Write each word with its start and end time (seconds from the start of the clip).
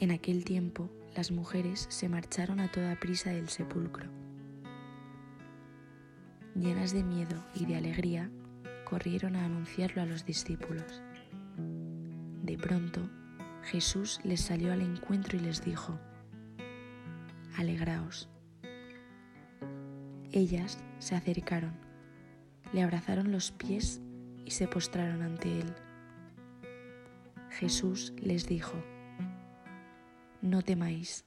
En 0.00 0.12
aquel 0.12 0.46
tiempo 0.46 0.88
las 1.14 1.30
mujeres 1.30 1.86
se 1.90 2.08
marcharon 2.08 2.58
a 2.58 2.72
toda 2.72 2.98
prisa 2.98 3.32
del 3.32 3.50
sepulcro. 3.50 4.08
Llenas 6.54 6.94
de 6.94 7.04
miedo 7.04 7.44
y 7.54 7.66
de 7.66 7.76
alegría, 7.76 8.30
corrieron 8.86 9.36
a 9.36 9.44
anunciarlo 9.44 10.00
a 10.00 10.06
los 10.06 10.24
discípulos. 10.24 11.02
De 12.42 12.56
pronto, 12.56 13.10
Jesús 13.62 14.20
les 14.24 14.40
salió 14.40 14.72
al 14.72 14.80
encuentro 14.80 15.36
y 15.36 15.42
les 15.42 15.62
dijo, 15.62 15.98
Alegraos. 17.58 18.30
Ellas 20.32 20.82
se 20.98 21.14
acercaron, 21.14 21.74
le 22.72 22.82
abrazaron 22.82 23.30
los 23.30 23.52
pies 23.52 24.00
y 24.46 24.52
se 24.52 24.66
postraron 24.66 25.20
ante 25.20 25.60
él. 25.60 25.74
Jesús 27.50 28.14
les 28.16 28.46
dijo, 28.46 28.82
No 30.42 30.62
temáis, 30.62 31.26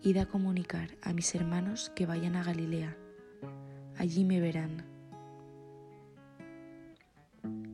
id 0.00 0.18
a 0.18 0.26
comunicar 0.26 0.96
a 1.02 1.12
mis 1.12 1.34
hermanos 1.34 1.90
que 1.96 2.06
vayan 2.06 2.36
a 2.36 2.44
Galilea, 2.44 2.96
allí 3.98 4.24
me 4.24 4.40
verán. 4.40 4.84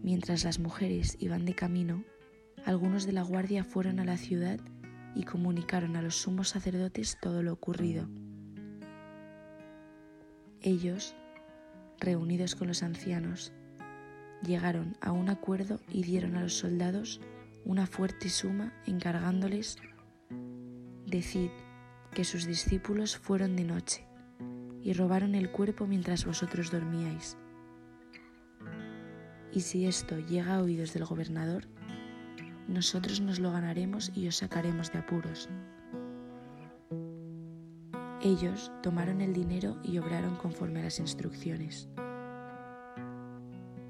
Mientras 0.02 0.44
las 0.44 0.58
mujeres 0.58 1.18
iban 1.20 1.44
de 1.44 1.54
camino, 1.54 2.04
algunos 2.64 3.04
de 3.04 3.12
la 3.12 3.22
guardia 3.22 3.64
fueron 3.64 4.00
a 4.00 4.06
la 4.06 4.16
ciudad 4.16 4.58
y 5.14 5.24
comunicaron 5.24 5.94
a 5.96 6.00
los 6.00 6.16
sumos 6.16 6.48
sacerdotes 6.48 7.18
todo 7.20 7.42
lo 7.42 7.52
ocurrido. 7.52 8.08
Ellos, 10.62 11.14
reunidos 12.00 12.54
con 12.54 12.68
los 12.68 12.82
ancianos, 12.82 13.52
llegaron 14.42 14.96
a 15.02 15.12
un 15.12 15.28
acuerdo 15.28 15.80
y 15.90 16.02
dieron 16.02 16.36
a 16.36 16.42
los 16.42 16.54
soldados 16.54 17.20
una 17.64 17.86
fuerte 17.86 18.28
suma 18.28 18.72
encargándoles, 18.86 19.76
decid 21.06 21.50
que 22.12 22.24
sus 22.24 22.46
discípulos 22.46 23.16
fueron 23.16 23.56
de 23.56 23.64
noche 23.64 24.06
y 24.82 24.92
robaron 24.92 25.34
el 25.34 25.50
cuerpo 25.50 25.86
mientras 25.86 26.24
vosotros 26.24 26.70
dormíais. 26.70 27.36
Y 29.52 29.60
si 29.60 29.86
esto 29.86 30.18
llega 30.18 30.56
a 30.56 30.62
oídos 30.62 30.92
del 30.92 31.04
gobernador, 31.04 31.68
nosotros 32.68 33.20
nos 33.20 33.38
lo 33.38 33.52
ganaremos 33.52 34.10
y 34.14 34.28
os 34.28 34.36
sacaremos 34.36 34.92
de 34.92 34.98
apuros. 34.98 35.48
Ellos 38.22 38.70
tomaron 38.82 39.20
el 39.20 39.32
dinero 39.32 39.78
y 39.82 39.98
obraron 39.98 40.36
conforme 40.36 40.80
a 40.80 40.84
las 40.84 41.00
instrucciones. 41.00 41.88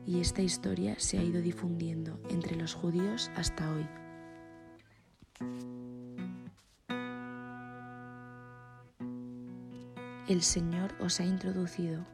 Y 0.07 0.21
esta 0.21 0.43
historia 0.43 0.97
se 0.99 1.19
ha 1.19 1.23
ido 1.23 1.41
difundiendo 1.41 2.21
entre 2.29 2.57
los 2.57 2.75
judíos 2.75 3.31
hasta 3.37 3.71
hoy. 3.73 3.87
El 10.29 10.43
Señor 10.43 10.95
os 11.01 11.21
ha 11.21 11.25
introducido 11.25 12.07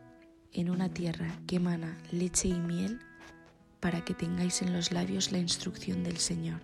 en 0.52 0.70
una 0.70 0.88
tierra 0.88 1.38
que 1.46 1.56
emana 1.56 1.96
leche 2.10 2.48
y 2.48 2.58
miel 2.58 2.98
para 3.80 4.04
que 4.04 4.14
tengáis 4.14 4.62
en 4.62 4.72
los 4.72 4.92
labios 4.92 5.30
la 5.30 5.38
instrucción 5.38 6.02
del 6.02 6.16
Señor. 6.16 6.60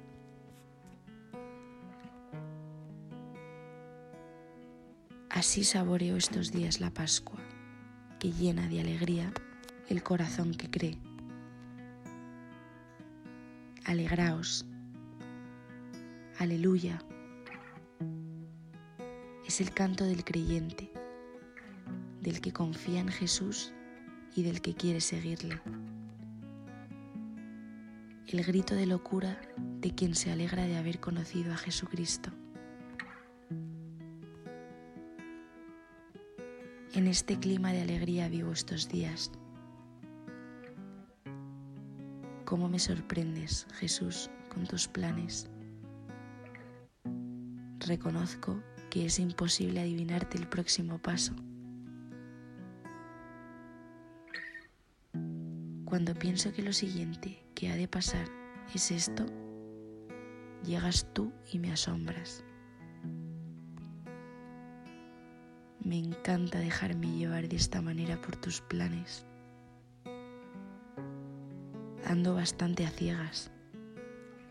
Así 5.31 5.65
saboreo 5.65 6.17
estos 6.17 6.53
días 6.53 6.81
la 6.81 6.91
Pascua, 6.91 7.41
que 8.19 8.33
llena 8.33 8.69
de 8.69 8.81
alegría 8.81 9.33
el 9.89 10.03
corazón 10.03 10.55
que 10.55 10.71
cree. 10.71 10.99
Alegraos. 13.85 14.67
Aleluya. 16.39 17.03
Es 19.47 19.61
el 19.61 19.73
canto 19.73 20.05
del 20.05 20.25
creyente, 20.25 20.91
del 22.21 22.41
que 22.41 22.53
confía 22.53 23.01
en 23.01 23.09
Jesús 23.09 23.73
y 24.35 24.43
del 24.43 24.61
que 24.61 24.75
quiere 24.75 25.01
seguirle 25.01 25.61
el 28.39 28.43
grito 28.43 28.75
de 28.75 28.87
locura 28.87 29.41
de 29.57 29.95
quien 29.95 30.17
se 30.17 30.33
alegra 30.33 30.65
de 30.65 30.77
haber 30.77 30.99
conocido 30.99 31.53
a 31.53 31.57
Jesucristo. 31.57 32.31
En 36.95 37.07
este 37.07 37.39
clima 37.39 37.73
de 37.73 37.83
alegría 37.83 38.29
vivo 38.29 38.51
estos 38.51 38.89
días. 38.89 39.31
¿Cómo 42.55 42.69
me 42.69 42.79
sorprendes, 42.79 43.67
Jesús, 43.81 44.31
con 44.49 44.65
tus 44.65 44.87
planes? 44.87 45.51
Reconozco 47.81 48.63
que 48.91 49.07
es 49.07 49.19
imposible 49.19 49.81
adivinarte 49.81 50.39
el 50.39 50.47
próximo 50.47 50.99
paso. 50.99 51.35
Cuando 55.85 56.15
pienso 56.15 56.53
que 56.53 56.63
lo 56.63 56.73
siguiente 56.73 57.45
que 57.57 57.73
ha 57.73 57.75
de 57.75 57.89
pasar 57.89 58.29
es 58.73 58.93
esto, 58.93 59.27
llegas 60.65 61.13
tú 61.13 61.33
y 61.53 61.59
me 61.59 61.73
asombras. 61.73 62.45
Me 65.81 65.99
encanta 65.99 66.61
dejarme 66.61 67.17
llevar 67.17 67.49
de 67.49 67.57
esta 67.57 67.83
manera 67.83 68.21
por 68.21 68.37
tus 68.37 68.61
planes. 68.61 69.27
Ando 72.15 72.37
bastante 72.37 72.87
a 72.87 72.91
ciegas, 72.91 73.51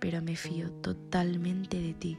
pero 0.02 0.22
me 0.22 0.36
fío 0.36 0.70
totalmente 0.70 1.80
de 1.80 1.94
ti. 1.94 2.18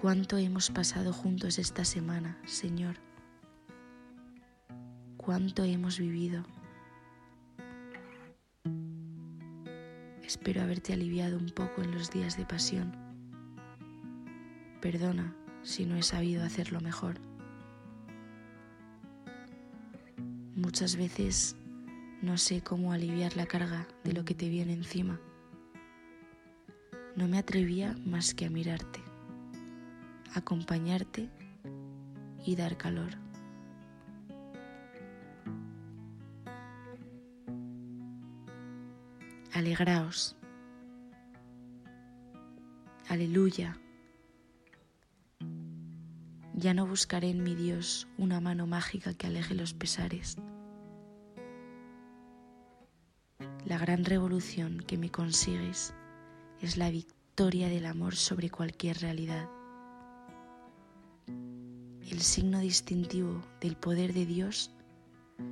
¿Cuánto 0.00 0.38
hemos 0.38 0.70
pasado 0.70 1.12
juntos 1.12 1.58
esta 1.58 1.84
semana, 1.84 2.38
Señor? 2.46 2.94
cuánto 5.16 5.64
hemos 5.64 5.98
vivido. 5.98 6.44
Espero 10.22 10.62
haberte 10.62 10.92
aliviado 10.92 11.36
un 11.36 11.50
poco 11.50 11.82
en 11.82 11.90
los 11.90 12.12
días 12.12 12.36
de 12.38 12.46
pasión. 12.46 12.92
Perdona 14.80 15.34
si 15.64 15.86
no 15.86 15.96
he 15.96 16.04
sabido 16.04 16.44
hacerlo 16.44 16.80
mejor. 16.80 17.27
Muchas 20.68 20.96
veces 20.96 21.56
no 22.20 22.36
sé 22.36 22.60
cómo 22.60 22.92
aliviar 22.92 23.38
la 23.38 23.46
carga 23.46 23.88
de 24.04 24.12
lo 24.12 24.26
que 24.26 24.34
te 24.34 24.50
viene 24.50 24.74
encima. 24.74 25.18
No 27.16 27.26
me 27.26 27.38
atrevía 27.38 27.96
más 28.04 28.34
que 28.34 28.44
a 28.44 28.50
mirarte, 28.50 29.00
acompañarte 30.34 31.30
y 32.44 32.54
dar 32.54 32.76
calor. 32.76 33.16
alegraos. 39.54 40.36
Aleluya. 43.08 43.80
Ya 46.52 46.74
no 46.74 46.86
buscaré 46.86 47.30
en 47.30 47.42
mi 47.42 47.54
Dios 47.54 48.06
una 48.18 48.42
mano 48.42 48.66
mágica 48.66 49.14
que 49.14 49.28
aleje 49.28 49.54
los 49.54 49.72
pesares. 49.72 50.36
La 53.68 53.76
gran 53.76 54.06
revolución 54.06 54.80
que 54.80 54.96
me 54.96 55.10
consigues 55.10 55.92
es 56.62 56.78
la 56.78 56.90
victoria 56.90 57.68
del 57.68 57.84
amor 57.84 58.16
sobre 58.16 58.48
cualquier 58.48 58.96
realidad. 58.96 59.46
El 61.26 62.22
signo 62.22 62.60
distintivo 62.60 63.42
del 63.60 63.76
poder 63.76 64.14
de 64.14 64.24
Dios 64.24 64.70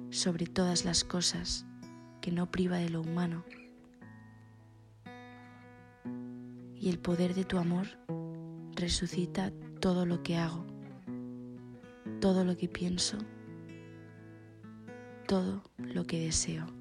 sobre 0.09 0.47
todas 0.47 0.87
las 0.87 1.05
cosas 1.05 1.67
que 2.23 2.33
no 2.33 2.51
priva 2.51 2.79
de 2.79 2.89
lo 2.89 3.03
humano 3.03 3.45
y 6.75 6.89
el 6.89 6.99
poder 6.99 7.35
de 7.35 7.45
tu 7.45 7.59
amor 7.59 7.87
resucita 8.77 9.53
todo 9.79 10.07
lo 10.07 10.23
que 10.23 10.39
hago, 10.39 10.65
todo 12.23 12.47
lo 12.47 12.57
que 12.57 12.67
pienso, 12.67 13.19
todo 15.27 15.63
lo 15.77 16.07
que 16.07 16.19
deseo. 16.19 16.76